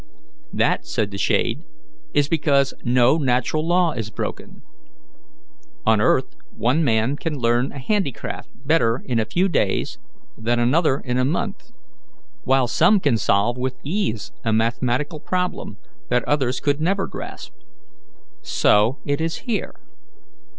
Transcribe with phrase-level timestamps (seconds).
[0.51, 1.63] "That," said the shade,
[2.11, 4.63] "is because no natural law is broken.
[5.85, 9.99] On earth one man can learn a handicraft better in a few days
[10.35, 11.71] than another in a month,
[12.45, 15.77] while some can solve with ease a mathematical problem
[16.09, 17.53] that others could never grasp.
[18.41, 19.75] So it is here.